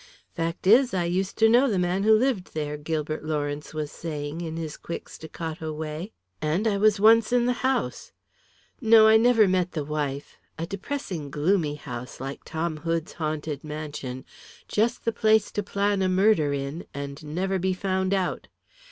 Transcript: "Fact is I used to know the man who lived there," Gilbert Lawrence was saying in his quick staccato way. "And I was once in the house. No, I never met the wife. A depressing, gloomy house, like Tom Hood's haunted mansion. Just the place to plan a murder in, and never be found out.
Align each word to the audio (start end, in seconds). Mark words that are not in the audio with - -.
"Fact 0.33 0.65
is 0.65 0.95
I 0.95 1.03
used 1.03 1.37
to 1.37 1.47
know 1.47 1.69
the 1.69 1.77
man 1.77 2.01
who 2.01 2.17
lived 2.17 2.55
there," 2.55 2.75
Gilbert 2.75 3.23
Lawrence 3.23 3.71
was 3.71 3.91
saying 3.91 4.41
in 4.41 4.57
his 4.57 4.75
quick 4.75 5.07
staccato 5.07 5.71
way. 5.71 6.11
"And 6.41 6.65
I 6.67 6.77
was 6.79 6.99
once 6.99 7.31
in 7.31 7.45
the 7.45 7.53
house. 7.61 8.11
No, 8.81 9.07
I 9.07 9.17
never 9.17 9.47
met 9.47 9.73
the 9.73 9.85
wife. 9.85 10.37
A 10.57 10.65
depressing, 10.65 11.29
gloomy 11.29 11.75
house, 11.75 12.19
like 12.19 12.43
Tom 12.43 12.77
Hood's 12.77 13.13
haunted 13.13 13.63
mansion. 13.63 14.25
Just 14.67 15.05
the 15.05 15.13
place 15.13 15.51
to 15.51 15.61
plan 15.61 16.01
a 16.01 16.09
murder 16.09 16.51
in, 16.51 16.87
and 16.95 17.23
never 17.23 17.59
be 17.59 17.73
found 17.75 18.11
out. 18.11 18.47